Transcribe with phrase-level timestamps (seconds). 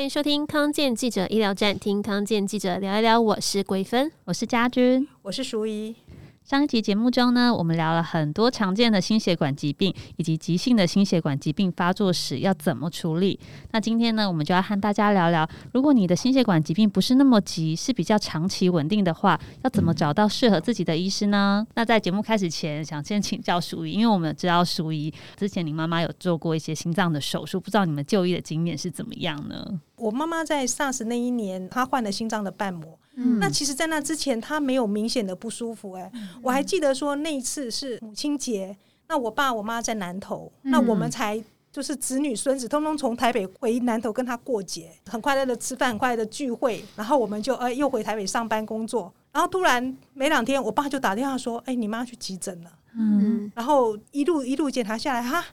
[0.00, 3.20] 欢迎收听康健记者医疗站，听康健记者聊一聊。
[3.20, 5.94] 我是桂芬，我是家君，我是淑仪。
[6.42, 13.38] 上一集节目中呢，我们聊了很多常见的心血管疾病，以及急性的心血管疾病发作时要怎么处理。
[13.72, 21.64] 那今天呢，我们就要和大家聊聊，如果你的心血管疾病不是那么急，是比较长期稳定的话，要怎么找到适合自己的医师呢？
[21.74, 29.78] 那在节目开始前，想先请教淑仪，因为我们知道淑仪之前您妈妈有做过一些心脏的手术，不知道你们就医的经验是怎么样呢？
[30.00, 32.98] 我妈妈在 SARS 那一年，她换了心脏的瓣膜。
[33.16, 35.92] 嗯，那其实，在那之前，她没有明显的不舒服。
[35.92, 36.10] 哎，
[36.42, 38.74] 我还记得说那一次是母亲节，
[39.08, 52.70] 那我爸我妈在南投，那我们才就是子女孙子通通从台北回南投跟她过节，很快乐的吃饭，很快乐的聚会，然后我们就哎又回台北上班工作，然后突然没两天，我爸就打电话说，哎，你妈去急诊了。
[52.96, 55.44] 嗯，然后一路一路检查下来，哈。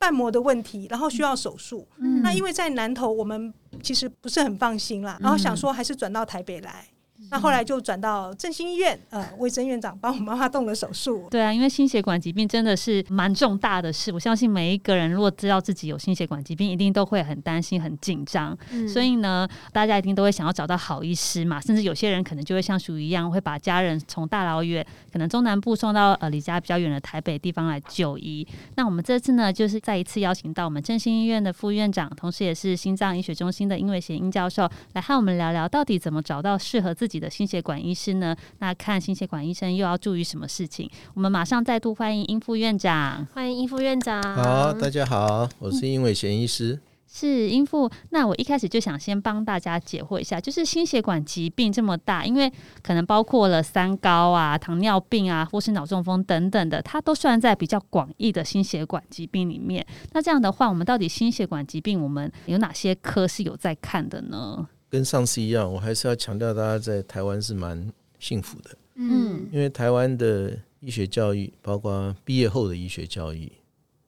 [0.00, 1.86] 瓣膜的问题，然后需要手术。
[1.98, 3.52] 嗯，那因为在南投，我们
[3.82, 6.86] 其实不是很放心啦，然后想说还是转到台北来。
[7.30, 11.28] 那后来就转到振兴医院，呃，卫生院长帮我妈妈动了手术。
[11.30, 18.56] 对啊，因为心血管疾病真的是蛮重大的事，我相信每一个人如果知道自己有心血管疾病，一定都会很担心、很紧张。
[18.72, 28.46] 嗯、所以呢，大家一定都会想要找到好医师嘛，甚至有些人可能就会像淑仪一样，会把家人从大老远，可能中南部送到呃离家比较远的台北地方来就医。
[28.74, 38.36] 那我们这次呢，就是再一次邀请到我们振兴医院的副院长，同时也是心脏医学中心的殷伟贤殷教授，来和我们聊聊到底怎么找到适合自己的心血管医师呢？
[38.58, 40.88] 那看心血管医生又要注意什么事情？
[41.14, 43.26] 我们马上再度欢迎殷副院长。
[43.34, 44.22] 欢迎殷副院长。
[44.22, 46.74] 好，大家好，我是殷伟贤医师。
[46.74, 46.80] 嗯、
[47.12, 47.90] 是殷副。
[48.10, 59.84] 那我一开始就想先帮大家解惑一下，就是心血管疾病这么大，因为可能包括了三高啊、糖尿病啊，或是脑中风等等的，它都算在比较广义的心血管疾病里面。
[60.12, 64.68] 那这样的话，我们到底心血管疾病我们有哪些科是有在看的呢？
[64.90, 73.50] 跟上次一样，我还是要强调，大家在台湾是蛮幸福的，嗯，因为台湾的医学教育，包括毕业后的医学教育，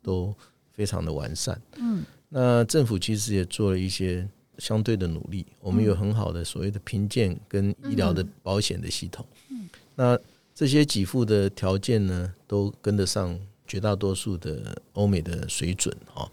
[0.03, 0.35] 都
[0.73, 10.19] 非常的完善，嗯，那政府其实也做了一些相对的努力，我们有很好的所谓的评鉴跟医疗的保险的系统，嗯，那
[10.53, 16.29] 这些给付的条件呢，都跟得上绝大多数的欧美的水准，哈，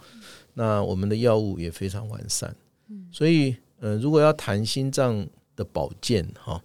[0.56, 2.56] 那我们的药物也非常完善，
[2.88, 3.56] 嗯，所以。
[3.80, 5.26] 呃，如果要谈心脏
[5.56, 6.62] 的保健哈，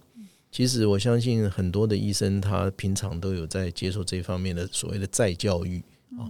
[0.51, 5.81] 其实我相信很多的医生他平常都有在接受这方面的所谓的再教育
[6.17, 6.27] 啊，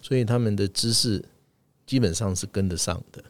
[0.00, 1.24] 所以他们的知识
[1.86, 3.22] 基本上是跟得上的。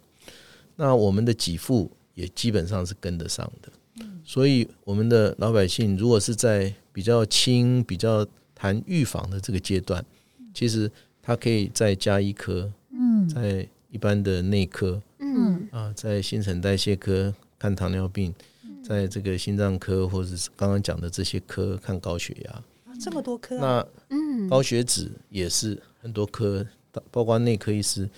[0.76, 10.04] 那我们的给付也基本上是跟得上的，所以我们的老百姓如果是在比较轻、比较谈预防的这个阶段，
[10.52, 10.90] 其实
[11.22, 15.02] 他可以再加一科，嗯，在一般的内科。
[15.18, 15.68] 嗯。
[15.70, 18.34] 啊，在新陈代谢科看糖尿病，
[18.82, 22.62] 在这个心脏科或者是刚刚讲的这些科看高血压，
[22.98, 26.66] 这么多科，那嗯，高血脂也是很多科，
[27.10, 28.08] 包括内科医师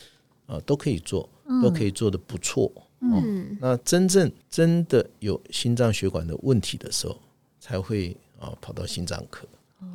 [0.47, 1.29] 啊都可以做，
[1.63, 2.71] 都可以做的不错。
[3.01, 7.19] 嗯，那真正真的有心脏血管的问题的时候，
[7.59, 9.47] 才会啊跑到心脏科。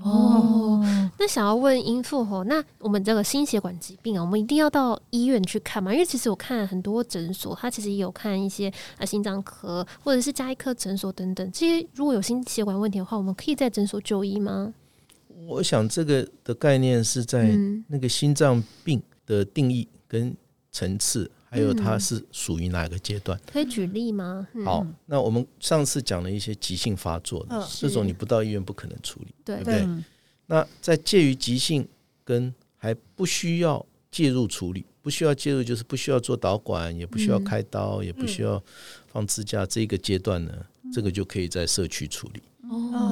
[0.04, 0.84] 哦，
[1.20, 5.94] 那想要问殷富吼，那我们这个心血管疾病啊，我们一定要到医院去看吗？
[5.94, 11.52] 因为其实我看很多诊所，他其实也有看一些啊心脏科或者是加医科诊所等等。
[11.52, 14.74] 这些如果有心血管问题的话，我们可以在诊所就医吗？
[15.48, 17.56] 我想这个的概念是在
[17.88, 20.36] 那个心脏病的定义跟
[20.72, 21.30] 层次。
[21.56, 23.40] 还有它是属于哪个阶段？
[23.50, 24.46] 可以举例吗？
[24.66, 29.60] 好，那我们上次讲了一些急性发作的，这种你不到医院不可能处理，对。
[29.60, 29.88] 不对？
[30.48, 31.88] 那在介于急性
[32.26, 38.62] 跟还不需要介入处理，不需要介入就是不需要做导管，也不需要开刀，也不需要
[39.08, 40.52] 放支架这个阶段呢，
[40.94, 42.42] 这个就可以在社区处理，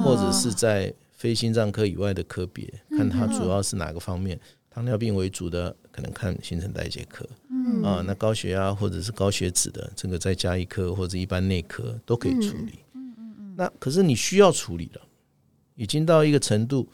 [0.04, 4.38] 或者是在非心脏科以外的科别，看它主要是哪个方面。
[4.70, 7.24] 糖尿病为主的，可能看新陈代谢科，
[7.64, 12.78] 嗯啊，那高血压或者是高血脂的，这个再加一颗或者一般内科都可以处理。
[12.94, 13.54] 嗯嗯嗯。
[13.56, 15.00] 那可是你需要处理了，
[15.74, 16.88] 已经到一个程度，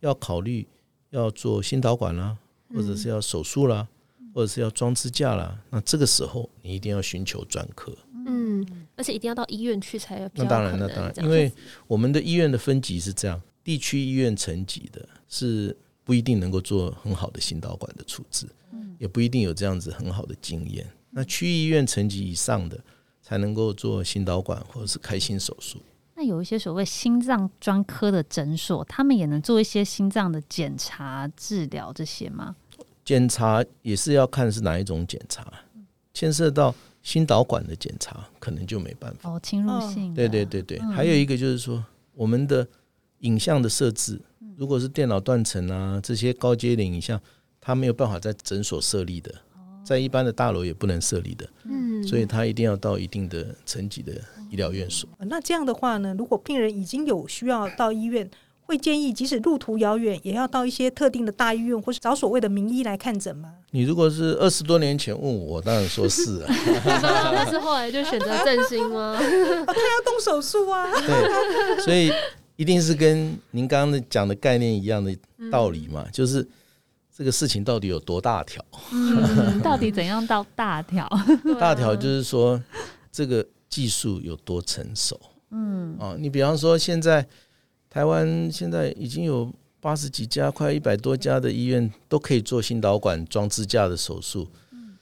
[0.00, 0.66] 要考虑
[1.10, 2.36] 要做心导管啦，
[2.74, 3.86] 或者是要手术啦，
[4.32, 7.96] 或者是要装支架啦，那这个时候你一定要寻求专科。
[8.26, 8.66] 嗯，
[8.96, 10.30] 而且一定要到医院去才有。
[10.34, 11.52] 那当然，那当然，因为
[11.86, 15.76] 我们的医院的分级是这样，地区医院层级的是。
[16.06, 18.46] 不一定能够做很好的心导管的处置，
[18.98, 20.86] 也不一定有这样子很好的经验。
[21.10, 22.78] 那区医院层级以上的
[23.22, 25.80] 才能够做心导管或者是开心手术。
[26.16, 32.54] 那有一些所谓心脏专科的诊所，他们也能做一些心脏的检查、治疗这些吗？
[33.04, 35.52] 检查也是要看是哪一种检查，
[36.12, 40.14] 牵涉到心导管的检查可能就没办法哦，侵入性。
[40.14, 42.66] 对对对对，嗯、还有一个就是说，我们的
[43.18, 44.20] 影像的设置，
[44.56, 47.20] 如果是电脑断层啊这些高阶的影像，
[47.64, 49.34] 它没有办法在诊所设立的，
[49.84, 54.12] 在一般的大楼也不能设立的，嗯，所以它一定要到一定的层级的
[54.50, 55.08] 医疗院所。
[55.18, 58.30] 那这样的话呢，如果病人已经有需要到医院。
[58.66, 63.52] 会建议，即使路途遥远，也要到一些特定的大医院，或是找所谓的名医来看诊吗？
[63.72, 66.46] 你如果是二十多年前问我，我当然说是啊。
[66.82, 69.18] 但是后来就选择振兴吗？
[69.20, 70.90] 哦，他要动手术啊。
[70.92, 72.10] 对，所以
[72.56, 75.14] 一定是跟您刚刚讲的概念一样的
[75.52, 76.42] 道理嘛，嗯、就是
[77.16, 78.64] 这个事情到底有多大条？
[78.92, 81.08] 嗯， 到底怎样到大条？
[81.60, 82.60] 大条就是说
[83.12, 85.20] 这个技术有多成熟。
[85.50, 87.26] 嗯，啊，你比方说现在。
[87.90, 89.48] 台湾现在已经有
[89.80, 94.48] 八十几家，快一百多家的医院都可以做心导管装支架的手术。
[94.72, 94.98] 嗯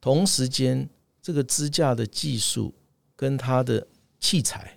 [0.00, 0.88] 同时间，
[1.22, 2.74] 这个支架的技术
[3.14, 3.86] 跟它的
[4.18, 4.76] 器材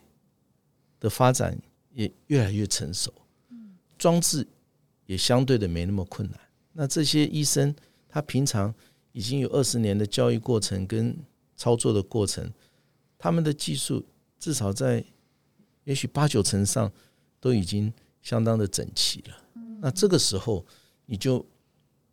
[1.00, 1.58] 的发展
[1.92, 3.12] 也越来越成熟，
[3.50, 4.48] 嗯装置
[5.08, 6.40] 也相对的没那么困难。
[6.76, 7.76] 那这些医生，
[8.08, 8.72] 他平常
[9.12, 11.18] 已经有二十年的教育过程跟
[11.56, 12.54] 操作的过程，
[13.18, 14.06] 他们的技术
[14.38, 15.04] 至少在
[15.86, 16.92] 也许八九成上。
[17.42, 17.94] 都已经
[18.24, 19.38] 相当的整齐了，
[19.80, 20.66] 那这个时候
[21.06, 21.46] 你就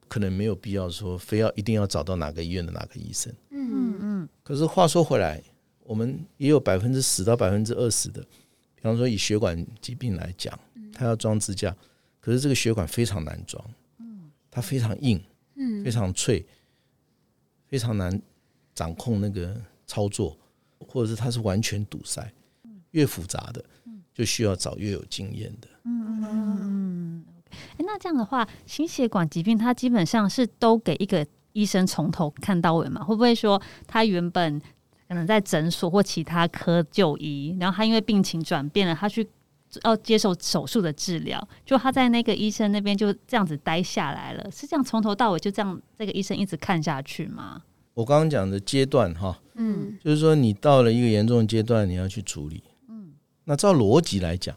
[0.09, 3.33] 可能没有必要说非要一定要找到哪个医院的哪个医生。
[3.49, 4.29] 嗯嗯。
[4.43, 5.43] 可是话说回来，
[5.85, 8.21] 我们也有百分之十到百分之二十的，
[8.75, 10.59] 比方说以血管疾病来讲，
[10.93, 11.75] 他要装支架，
[12.21, 13.65] 可是这个血管非常难装，
[14.53, 15.21] 它非常硬，
[15.83, 16.47] 非常脆，
[17.67, 18.23] 非常难
[18.73, 20.39] 掌控那个操作，
[20.79, 22.33] 或者是它是完全堵塞，
[22.93, 23.65] 越复杂的。
[24.15, 25.67] 就需要找越有经验的。
[25.85, 27.25] 嗯嗯嗯。
[27.51, 33.03] 哎，那这样的话，心血管疾病它基本上是都给一个医生从头看到尾嘛？
[33.03, 34.61] 会不会说他原本
[35.09, 39.27] 可能在诊所或其他科就医，然后他因为病情转变了，他去
[39.85, 44.51] 要接受手术的治疗，就他在那个医生那边就这样子待下来了？
[44.51, 47.63] 是这样从头到尾就这样这个医生一直看下去吗？
[47.95, 52.63] 我刚刚讲的阶段哈，嗯，就是说你到了一个严重的阶段，你要去处理。
[52.89, 53.13] 嗯
[53.45, 54.57] 那照逻辑来讲，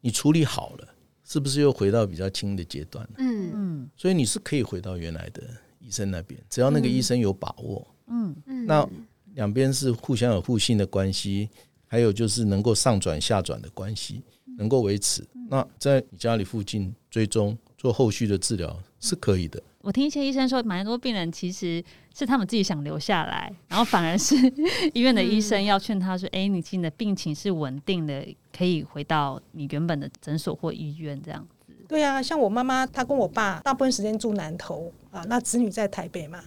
[0.00, 0.88] 你处理好了，
[1.24, 3.12] 是不是又回到比较轻的阶段了？
[3.18, 5.42] 嗯嗯，所以你是可以回到原来的
[5.78, 7.86] 医生那边，只要那个医生有把握。
[8.08, 8.88] 嗯嗯，那
[9.34, 11.48] 两边是互相有互信的关系，
[11.86, 14.22] 还有就是能够上转下转的关系，
[14.56, 15.26] 能够维持。
[15.48, 19.62] 那在你家里附近追踪做后续的治疗是可以的。
[19.80, 21.82] 我听一些医生说，蛮多病人其实
[22.12, 24.34] 是他们自己想留下来，然后反而是
[24.92, 36.42] 医院的医生要劝他说：“哎、欸，你现在的病情是稳定的，可以回到你原本的诊所或医院这样子。”对啊，像我妈妈，她跟我爸大部分时间住南投啊，那子女在台北嘛，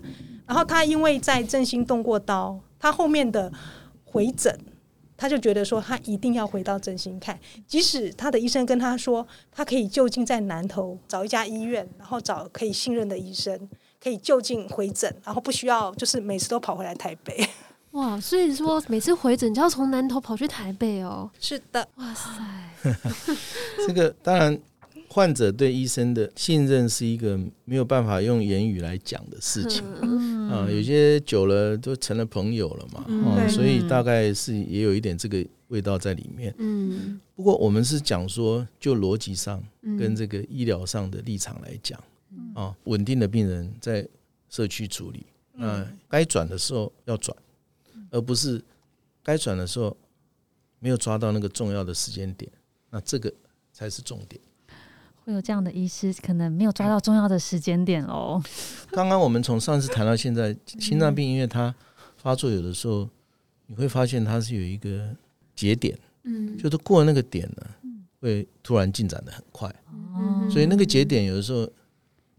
[0.46, 3.50] 然后她因为在振兴动过刀，她后面的
[4.04, 4.54] 回诊。
[5.20, 7.38] 他就觉得说，他一定要回到真心看，
[7.68, 13.70] 即使他的医生跟他说，他可以就近在南投找一家医院，然后找可以信任的医生，
[14.02, 17.46] 可以就近回诊，然后不需要就是每次都跑回来台北。
[17.92, 21.30] 哇，所以说每次回诊就要从南投跑去台北哦。
[21.38, 22.96] 是的，哇塞，
[23.86, 24.58] 这个当然。
[25.12, 27.36] 患者对医生的信任是一个
[27.66, 29.84] 没有办法用言语来讲的事情
[30.50, 36.54] 啊，有些久了都成了朋友了嘛，啊，所以大概是也有一点这个味道在里面。
[36.58, 42.02] 嗯，不过我们是讲说，就逻辑上跟这个医疗上的立场来讲，
[42.56, 44.08] 啊，稳定的病人在
[44.50, 47.38] 社区处理，那该转的时候要转，
[48.10, 48.60] 而不是
[49.22, 49.96] 该转的时候
[50.80, 52.52] 没有抓到那个重要的时间点，
[52.90, 53.32] 那这个
[53.72, 54.42] 才是重点。
[55.30, 58.42] 会有这样的医师，可能没有抓到重要的时间点哦。
[58.92, 61.74] 刚刚我们从上次谈到现在，心脏病因为它
[62.18, 63.08] 发作，有的时候
[63.68, 65.08] 你会发现它是有一个
[65.56, 69.72] 节点，嗯，就是过了那个点呢，会突然进展的很快，
[70.50, 71.70] 所以那个节点有的时候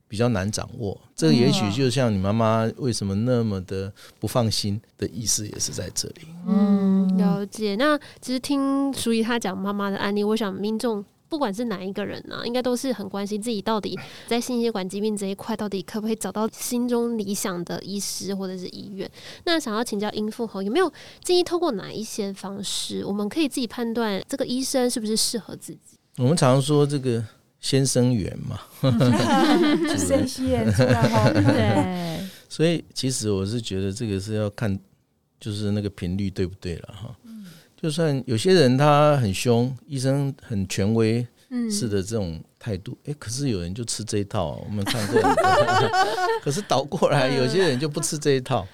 [0.09, 1.01] 比较难掌握。
[1.15, 6.23] 这个也许就像你妈妈为什么那么的不放心的意思，也是在这里。
[6.49, 7.77] 嗯，了解。
[7.77, 11.05] 那其实听淑仪她讲妈妈的案例，我想民众。
[11.31, 13.97] 不管是哪一个人呢、啊，应该都是很关心自己到底
[14.27, 19.09] 在心血管疾病这一块，到底可不可以找到心中理想的医师或者是医院？
[19.45, 25.97] 那想要请教殷副侯，有没有建议透过哪一些方式，我们可以自己判断这个医生是不是适合自己？
[26.19, 27.25] 我们常说这个
[27.61, 28.59] 先生缘嘛，
[29.97, 32.29] 先吸引出来对。
[32.49, 34.77] 所以其实我是觉得这个是要看，
[35.39, 37.17] 就是那个频率对不对了哈。
[37.81, 41.27] 就算有些人他很凶，医生很权威，
[41.71, 45.19] 式的这种态度，哎、欸，可是有人就吃这一套，我们看过。
[46.45, 48.67] 可是倒过来，有些人就不吃这一套。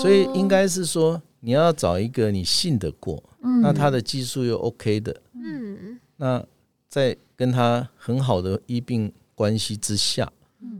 [0.00, 3.20] 所以应该是说，你要找一个你信得过，
[3.60, 6.44] 那他的技术又 OK 的，嗯，那
[6.88, 10.30] 在跟他很好的医病关系之下，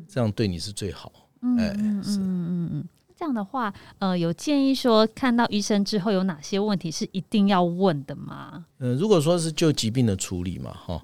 [0.08, 1.12] 这样对你是最好。
[1.58, 2.88] 哎，是，嗯嗯嗯。
[3.24, 8.66] 这样的话，呃，有建议说看到医生之后有哪些问题是一定要问的吗？
[8.80, 11.02] 嗯、呃，如果说是就疾病的处理嘛，哈，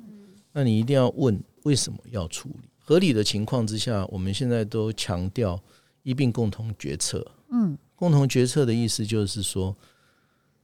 [0.52, 2.68] 那你一定要问为什么要处理。
[2.78, 5.58] 合理的情况之下，我们现在都强调
[6.02, 7.26] 医病共同决策。
[7.48, 9.74] 嗯，共同决策的意思就是说，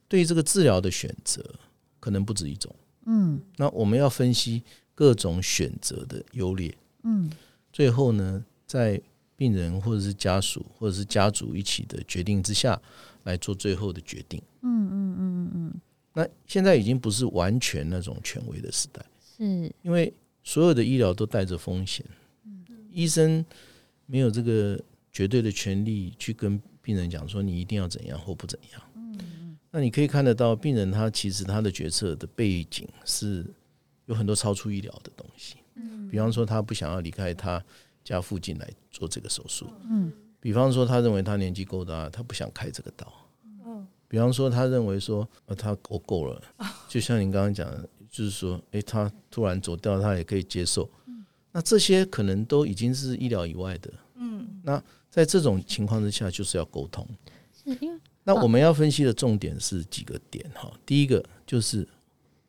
[0.09, 1.43] 对于这个治疗的选择
[1.99, 2.71] 可能不止一种。
[3.07, 4.63] 嗯，那我们要分析
[4.95, 6.77] 各种选择的优劣。
[7.05, 7.31] 嗯，
[7.73, 9.01] 最后呢，在
[9.37, 12.81] 病人或者是家属或者是家族一起的决定之下
[13.25, 14.43] 来做最后的决定。
[14.63, 15.81] 嗯嗯嗯嗯嗯。
[16.15, 19.05] 那现在已经不是完全那种权威的时代，
[19.37, 19.45] 是
[19.83, 20.11] 因为
[20.43, 22.05] 所有的医疗都带着风险。
[22.91, 23.45] 医生
[24.07, 24.81] 没有这个
[25.13, 28.83] 绝对的权利去跟病人讲说你一定要怎样或不怎样。
[29.71, 33.45] 那你可以看得到，病人他其实他的决策的背景是
[34.07, 35.57] 有很多超出医疗的东西。
[36.11, 37.63] 比方说他不想要离开他。
[38.07, 43.13] 家附近来做这个手术，嗯，比方说他认为他年纪够大，他不想开这个刀，
[43.65, 46.41] 嗯，比方说他认为说呃他够够了，
[46.89, 50.89] 就像您刚刚讲的，就是说，诶，他突然走掉，他也可以接受，
[51.51, 57.05] 那这些可能都已经是医疗以外的，嗯，那在这种情况之下，就是要沟通，
[57.53, 61.87] 是因为那我们要分析的重点是几个点哈，第一个就是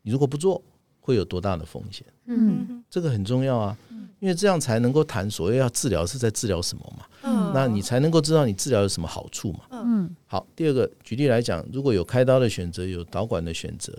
[0.03, 0.61] 你如果不做，
[1.07, 3.77] 会有多大的风险，嗯，这个很重要啊。
[4.19, 7.05] 因为这样才能够谈所谓要治疗是在治疗什么嘛？
[7.21, 9.59] 嗯，那你才能够知道你治疗有什么好处嘛？
[9.69, 13.93] 嗯，好，第二个举例来讲，如果有开刀的选择，有导管的选择，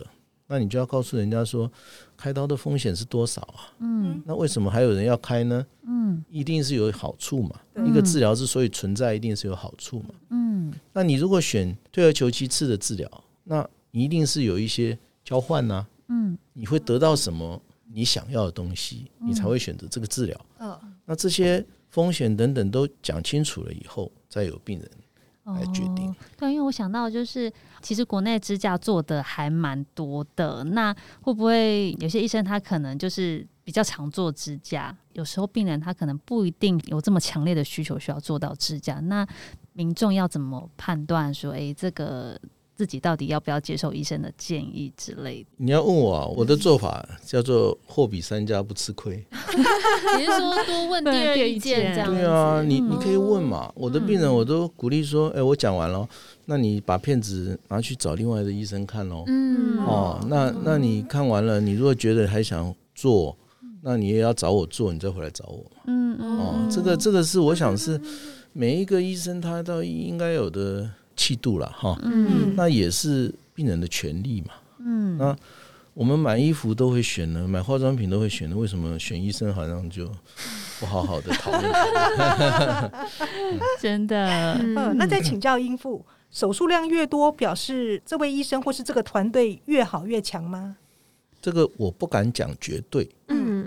[0.48, 1.70] 那你就要告诉人家说，
[2.16, 3.72] 开刀的风险是多少啊？
[3.78, 5.64] 嗯，那为什么还有人要开呢？
[5.86, 7.54] 嗯，一定是有好处嘛。
[7.86, 10.10] 一个治疗之所以存在，一定是有好处嘛。
[10.30, 13.08] 嗯，那你如果选退而求其次的治疗，
[13.44, 15.86] 那你一定是有一些交换呐。
[16.08, 17.60] 嗯，你会得到什么？
[17.90, 20.38] 你想要的东西，你才会选择这个治疗。
[20.58, 24.90] 嗯，那这些风险等等都讲清楚了以后，再有病人
[25.46, 26.06] 来决定。
[26.06, 26.16] 哦。
[26.36, 27.50] 对，因为我想到就是，
[27.80, 30.62] 其实国内支架做的还蛮多的。
[30.64, 34.94] 那会不会有些医生他可能就是比较常做支架？
[35.14, 39.00] 有时候病人他可能不一定有这么强烈的需求需要做到支架。
[39.00, 39.26] 那
[39.72, 42.38] 民众要怎么判断说，哎，这个？
[42.78, 45.48] 自己到底要不要接受医生的建议之类的？
[45.56, 49.16] 你要问我啊，我的做法叫做货比三家不吃亏。
[50.16, 52.14] 你是说多问 第二意见这样？
[52.14, 53.68] 对啊，你你可以问嘛。
[53.74, 56.08] 我的病人我都鼓励说，哎，我讲完了，
[56.44, 59.24] 那你把片子拿去找另外的医生看喽。
[59.26, 63.36] 嗯哦，那那你看完了，你如果觉得还想做，
[63.82, 65.64] 那你也要找我做，你再回来找我。
[65.88, 68.00] 嗯哦，这个这个是我想是
[68.52, 70.88] 每一个医生他都应该有的。
[71.18, 75.36] 气度了哈，嗯，那也是病人的权利嘛，嗯，那
[75.92, 80.08] 我们买衣服都会选呢，买化妆品都会选呢，为什么选医生好像就
[80.78, 82.92] 不好好的讨论？
[83.80, 90.76] 真的，嗯，那再请教英父，手术量越多，表示这位医生或是这个团队越好越强吗？
[91.42, 93.66] 这个我不敢讲绝对，嗯，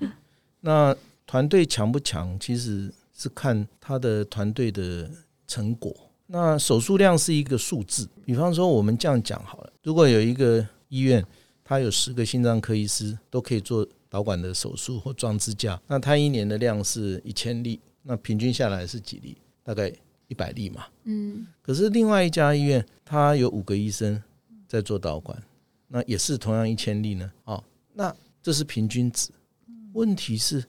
[0.61, 0.95] 那
[1.27, 5.09] 团队强不强，其实是看他的团队的
[5.47, 5.93] 成果。
[6.33, 11.25] 那手术量是一个数字，比方说我们这样讲好了，如果有一个医院，
[11.61, 19.35] 它有十个心脏科医师都可以做导管的手术或装支架，那它一年的量是一千例，那平均下来是几例？
[19.61, 19.91] 大概
[20.29, 20.85] 一百例嘛。
[21.03, 21.45] 嗯。
[21.61, 24.23] 可是另外一家医院，它有五个医生
[24.69, 25.37] 在做导管，
[25.89, 27.29] 那也是同样一千例呢。
[27.43, 27.61] 哦，
[27.93, 29.29] 那这是平均值。
[29.91, 30.63] 问题是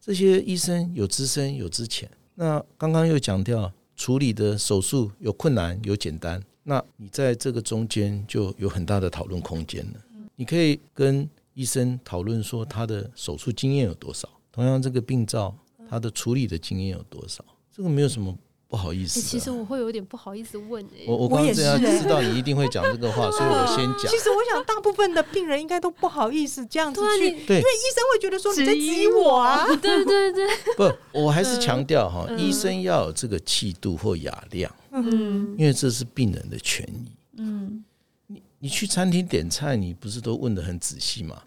[0.00, 3.74] 这些医生有资深有资浅，那刚刚又讲掉了。
[3.96, 10.00] 处理的手术有困难有简单，那你在这个中间就有很大的讨论空间了。
[10.36, 15.54] 你可以跟医生讨论说他的手术经验有多少，同样这个病灶
[15.88, 18.36] 他的处理的经验有多少，这个没有什么。
[18.72, 21.04] 不好意思，其实我会有点不好意思问诶。
[21.06, 24.10] 我我刚刚这样知道你一定会讲这个话， 所以我先讲。
[24.10, 29.66] 其实我想，大部分的病人应该都不好意思这样子去，对，因为医生会觉得说你在质疑我啊。
[29.76, 37.12] 对对对， 不，我还是强调哈，医生要有这个气度或雅量，嗯，因为这是病人的权益。
[37.36, 37.84] 嗯，
[38.28, 41.42] 你你去餐厅点菜，你不是都问的很仔细吗？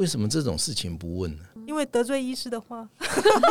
[0.00, 1.44] 为什么这种事情不问呢？
[1.66, 2.88] 因为得罪医师的话，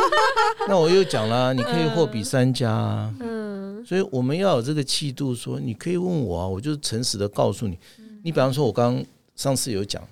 [0.68, 3.14] 那我又讲了， 你可以货比三家啊。
[3.20, 7.78] 嗯，所以我们要有这个气度，说你可以问我啊，我就诚实的告诉你。
[8.24, 9.02] 你比方说，我刚
[9.36, 10.06] 上次有讲，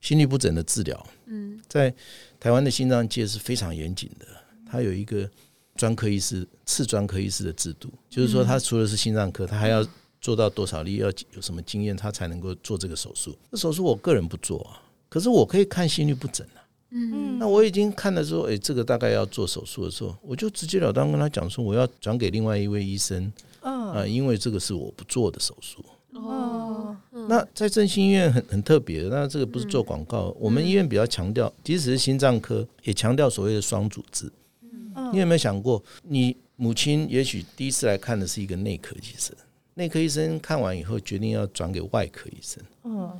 [0.00, 1.94] 心律不整的治疗，嗯，在
[2.40, 4.26] 台湾的心脏界是非常严谨的，
[4.68, 5.30] 它有一个
[5.76, 9.86] 专科医师、次专科医师的制度，就是说，他除了是心脏科，他还要
[10.20, 13.32] 做到多少例，要有什么经验，他才能够做这个手术。
[13.52, 16.64] 这手术我个人不做啊，可是我可以看心率不整啊。
[16.90, 23.32] 嗯，那我已经看了说，哎，这个大概要做手术的时候，我就直截了当跟他讲说，我要转给另外一位医生。
[23.60, 25.84] 啊、呃，因为这个是我不做的手术。
[26.12, 26.96] 哦，
[27.28, 34.30] 那在振兴医院很很特别，那这个不是做广告，我们医院比较强调，即使是心脏科也强调所谓的双主治。
[34.62, 39.36] 嗯，你有没有想过，你母亲也许第一次来看的是一个内科医生，
[39.74, 42.62] 内科医生看完以后决定要转给外科医生。
[42.84, 43.12] 嗯，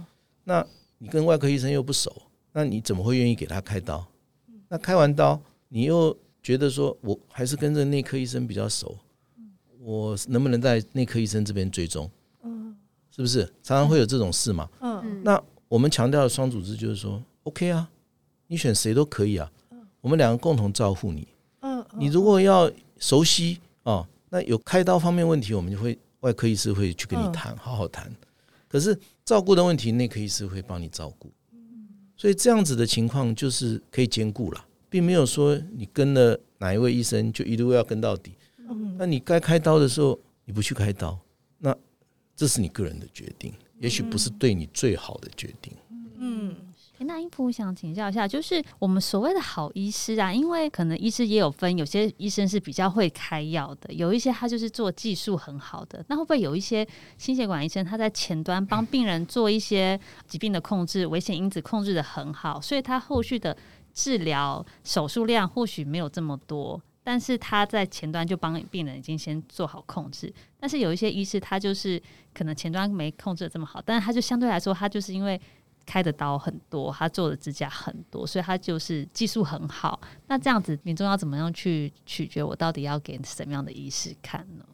[0.45, 0.65] 那
[0.99, 2.23] 你跟外科医生又不熟。
[2.53, 4.05] 那你怎么会愿意给他开刀？
[4.69, 8.99] 那开完刀，你又觉得说，我还是跟着内科医生比较熟，
[9.81, 12.11] 我能不能在内科医生这边追踪？
[13.11, 14.69] 是不是常常会有这种事嘛？
[15.23, 17.89] 那我们强调的双组织就是说，OK 啊，
[18.47, 19.51] 你选谁都可以啊，
[20.01, 21.29] 我们两个共同照顾你。
[21.99, 28.11] 你如果要熟悉啊，那有开刀方面问题，我们就会外科医师会去跟你谈，好好谈。
[28.69, 31.33] 可是照顾的问题，内科医师会帮你照顾。
[32.17, 38.35] 所以这样子的情况就是可以兼顾了，并没有说你跟了哪一位医生就一路要跟到底。
[38.99, 41.19] 那你该开刀的时候你不去开刀，
[41.59, 41.75] 那
[42.37, 45.73] 这是你个人的决定，也许不是对你最好的决定。
[47.05, 56.05] 那英父想请教一下，就是我们所谓的好医师啊，因为可能医师也有分，有些医生是比较会开药的，有一些他就是做技术很好的。
[56.09, 56.87] 那会不会有一些
[57.17, 63.57] 心血管医生他在前端帮病人做一些疾病的控制、危险因子控制得很好，所以他后续的
[63.95, 70.33] 治疗手术量或许没有这么多，但是他在前端就帮病人已经先做好控制。
[70.59, 72.03] 但是有一些医师他就是
[72.35, 75.41] 可能前端没控制得这么好，但是他就相对来说他就是因为。
[75.89, 79.99] 开的刀很多，他做的指甲很多，所以他就是技术很好。
[80.27, 84.65] 那这样子，民众要怎么样去取决我到底要给什么样的医师看呢？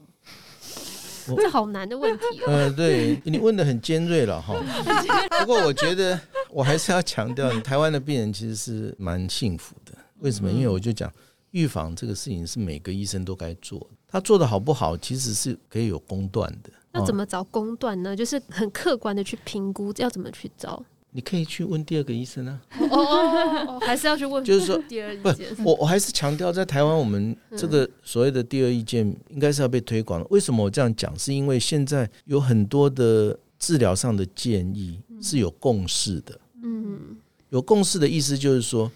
[1.36, 2.44] 这好难的问题哦。
[2.48, 4.54] 呃，对，你问的很尖锐了哈。
[5.40, 9.96] 不过我觉得我还是要强调，台湾的病人其实是蛮幸福的。
[10.18, 10.50] 为什么？
[10.50, 11.10] 因为我就讲
[11.52, 13.86] 预防这个事情是每个医生都该做的。
[14.08, 16.70] 他做的好不好，其实是可以有公断的。
[16.92, 18.14] 那怎么找公断呢？
[18.14, 20.84] 就是很客观的去评估，要怎么去找？
[21.16, 25.46] 你可以去问第二个医生啊，哦哦哦，还是要去问，就是说第二意见。
[25.64, 30.26] 我我还是强调，在台湾，我们这个所谓的第二意见应该是要被推广的。
[30.28, 31.16] 为什么我这样讲？
[31.16, 36.36] 是因为现在有很多的治疗上的建议是有共识的。
[36.64, 37.16] 嗯，
[37.50, 38.90] 有共识的意思就是说，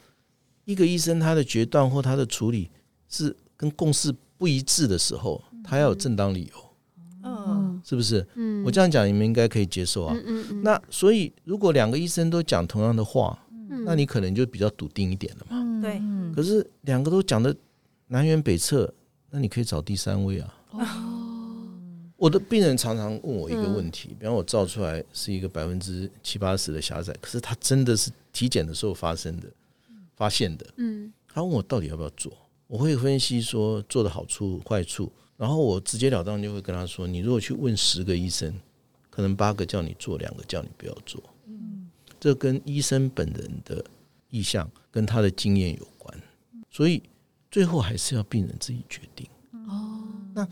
[0.65, 2.69] 一个医生他的决断或他的处理
[3.09, 6.68] 是跟共识不一致的时候，他要有正当理由。
[7.89, 8.27] 嗯，是不是？
[8.35, 10.15] 嗯，我这样讲你们应该可以接受啊。
[10.27, 10.63] 嗯嗯。
[10.63, 13.39] 那所以，如果两个医生都讲同样的话，
[13.85, 15.81] 那你可能就比较笃定一点了嘛。
[15.81, 16.01] 对。
[16.35, 17.55] 可是两个都讲的
[18.09, 18.93] 南辕北辙，
[19.31, 20.55] 那你可以找第三位啊。
[20.73, 20.81] 哦。
[22.17, 29.49] 我的病人常常问我一个问题，比方我照出来是一个百分之七八十的狭窄，可是他真的是体检的时候发生的，
[30.15, 30.67] 发现的。
[30.77, 31.13] 嗯。
[31.33, 32.33] 他问我到底要不要做，
[32.67, 35.11] 我会分析说做的好处坏处。
[35.39, 38.53] 然后我直截了当就会跟他说：“你如果去问十个医生，
[39.09, 41.23] 可能八个叫你做，两个叫你不要做。
[41.47, 43.85] 嗯，这跟医生本人的
[44.31, 46.13] 意向跟他的经验有关，
[46.69, 47.01] 所以
[47.53, 49.29] 最后还是要病人自己决定。
[49.69, 50.03] 哦，
[50.35, 50.49] 那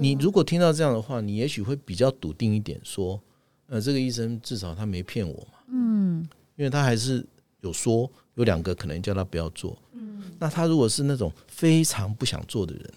[0.00, 3.20] 你如果听到这样的话，你也许会比较笃定一点，说：
[3.66, 5.58] 呃，这个医生至少他没骗我嘛。
[5.68, 7.22] 嗯，因为他还是
[7.60, 9.76] 有说有两个可能叫他不要做。
[9.92, 12.90] 嗯，那他如果是那种非常不想做的人。”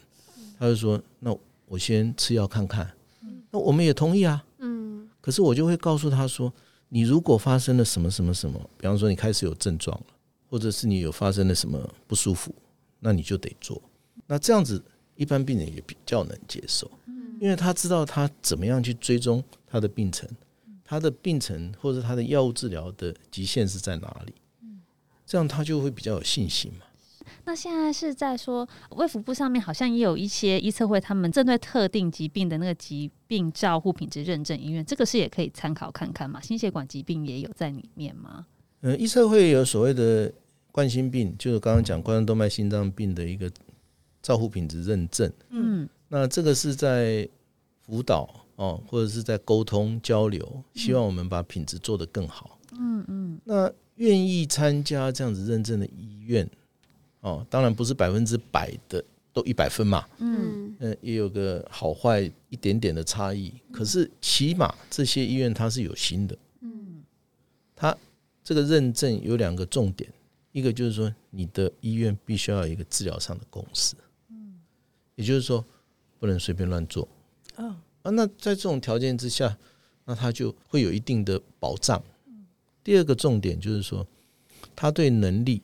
[0.57, 2.91] 他就说：“那我先吃药看看。”
[3.51, 4.45] 那我们也同意啊。
[4.59, 5.09] 嗯。
[5.21, 6.53] 可是我就会告诉他说
[6.89, 10.05] ：“你如果发生了什么什么什么，比方说你开始有症状了，
[10.49, 12.53] 或者是你有发生了什么不舒服，
[12.99, 13.81] 那你就得做。
[14.27, 14.83] 那这样子，
[15.15, 16.89] 一般病人也比较能接受，
[17.39, 20.29] 因为他知道他怎么样去追踪他的病程，
[20.83, 24.33] 他的病程或者他的药物治疗的极限是在哪里，
[25.25, 26.85] 这样他就会比较有信心嘛。”
[27.45, 36.41] 那现在是在说，卫福部上面好像也有一些医测会，他们针对特定疾病的那个疾病照护品质认证医院，这个是也可以参考看看嘛。
[36.41, 38.45] 心血管疾病也有在里面吗？
[38.81, 40.31] 嗯，医测会有所谓的
[40.71, 43.51] 冠心病，就是刚刚讲冠状动脉心脏病的一个
[44.21, 45.31] 照护品质认证。
[45.49, 47.27] 嗯，那这个是在
[47.81, 52.59] 辅导哦，或者是在沟通交流，希望我们把品质做得更好。
[52.77, 56.49] 嗯嗯，那愿意参加这样子认证的医院。
[57.25, 63.51] 哦，当然不是百分之百的都一百分嘛，嗯，也有个好坏一点点的差异。
[63.71, 67.03] 可是起码这些医院它是有心的，嗯，
[67.75, 67.97] 它
[68.43, 70.07] 这个认证有两个重点，
[70.51, 73.95] 一个就是说你的医院必须要有一个治疗上的共识，
[74.29, 74.59] 嗯，
[75.15, 75.65] 也就是说
[76.19, 77.07] 不能随便乱做，
[77.55, 79.57] 啊，那在这种条件之下，
[80.05, 81.99] 那它就会有一定的保障。
[82.83, 84.05] 第二个重点就是说，
[84.75, 85.63] 他对能力，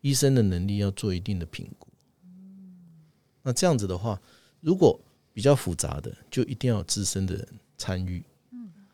[0.00, 1.88] 医生的能力要做一定的评估，
[3.42, 4.20] 那这样子的话，
[4.60, 4.98] 如果
[5.32, 8.24] 比较复杂的，就一定要有资深的人参与，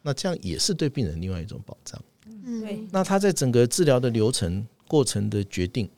[0.02, 2.02] 那这样也是对病人另外一种保障。
[2.44, 5.88] 对，那他在整个治疗的流程过程的决定，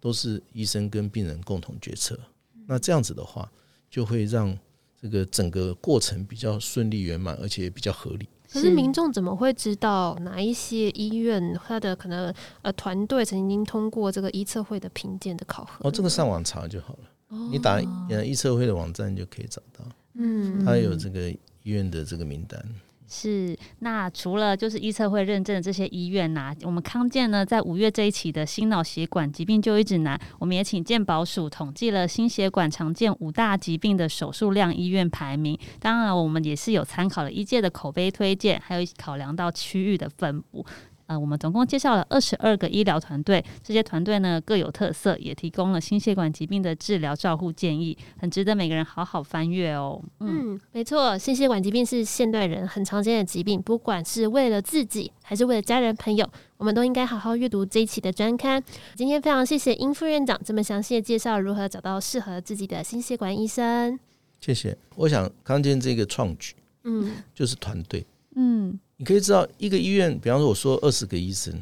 [0.00, 2.18] 都是医生跟病人共同决策。
[2.66, 3.50] 那这样子的话，
[3.90, 4.56] 就会让
[5.00, 8.28] 这个整个过程比较顺利圆满，而且也比较合理。
[8.50, 12.32] 可是民众怎么会知道哪一些医院他的可能
[12.62, 15.88] 呃团队曾经通过这个医测会的评鉴的考核？
[15.88, 17.00] 哦，这个上网查就好了。
[17.28, 19.84] 哦，你打呃医测会的网站就可以找到。
[20.14, 22.62] 嗯，他有这个医院的这个名单。
[23.10, 35.58] 是，那除了就是医测会认证的这些医院呐、我们康健呢，在五月这一期的心脑血管疾病就医指南，我们也请健保署统计了心血管常见五大疾病的手术量医院排名。
[35.80, 40.66] 当然，我们也是有参考了医界的口碑推荐，还有考量到区域的分布。
[41.08, 49.98] 呃，我们总共介绍了二十二个医疗团队，这些团队呢各有特色，也提供了心血管疾病的治疗照护建议，很值得每个人好好翻阅哦。
[50.20, 58.62] 嗯，嗯，没错，心血管疾病是现代人很常见的疾病，不管是为了自己还是为了家人朋友，我们都应该好好阅读这一期的专刊。
[58.94, 63.98] 今天非常谢谢殷副院长这么详细的介绍如何找到适合自己的心血管医生。
[64.40, 64.76] 谢谢。
[64.94, 68.04] 我想康健这个创举，嗯，就是团队，
[68.36, 68.78] 嗯。
[69.00, 71.54] 你可以知道，一个医院，比方说我说二十个医生，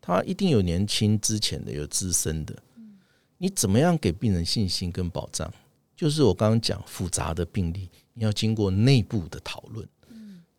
[0.00, 2.56] 他一定有年轻之前的，有资深的。
[3.36, 5.52] 你怎么样给病人信心跟保障？
[5.94, 9.86] 就是我刚刚讲复杂的病例，你要经过内部的讨论，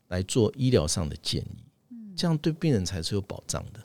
[0.10, 1.66] 来做医疗上的建议，
[2.16, 3.80] 这样对病人才是有保障的。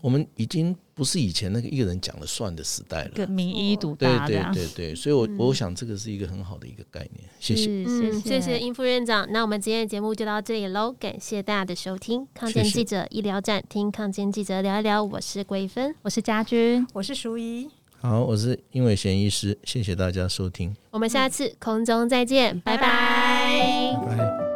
[0.00, 4.26] 我们已经不是以前那个一个人讲了算的时代了，个名医独大。
[4.26, 7.28] 对对对对，所以我，我我想这个是一个很好的一个概念。
[7.40, 8.58] 谢谢，嗯，谢谢。
[8.58, 9.26] 殷副院长。
[9.30, 12.26] 那我们今天的节目就到这里喽，感谢大家的收听。
[12.32, 15.02] 抗健记者医疗站，听抗健记者聊一聊。
[15.02, 17.68] 我是桂芬，我是家君，我是淑仪。
[18.00, 19.58] 好，我是殷伟贤医师。
[19.64, 19.82] 谢。
[19.82, 23.94] 谢大家收听，我们下次空中再见，拜拜。
[24.06, 24.47] 拜拜。